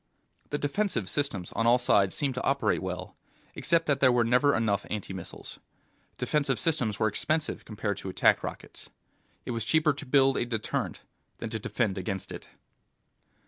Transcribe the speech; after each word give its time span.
The 0.49 0.57
defensive 0.57 1.07
systems 1.07 1.51
on 1.51 1.67
all 1.67 1.77
sides 1.77 2.15
seemed 2.15 2.33
to 2.33 2.43
operate 2.43 2.81
well, 2.81 3.15
except 3.53 3.85
that 3.85 3.99
there 3.99 4.11
were 4.11 4.23
never 4.23 4.55
enough 4.55 4.83
anti 4.89 5.13
missiles. 5.13 5.59
Defensive 6.17 6.57
systems 6.59 6.99
were 6.99 7.07
expensive 7.07 7.65
compared 7.65 7.97
to 7.97 8.09
attack 8.09 8.41
rockets. 8.41 8.89
It 9.45 9.51
was 9.51 9.63
cheaper 9.63 9.93
to 9.93 10.05
build 10.07 10.37
a 10.37 10.45
deterrent 10.47 11.03
than 11.37 11.51
to 11.51 11.59
defend 11.59 11.99
against 11.99 12.31
it. 12.31 12.49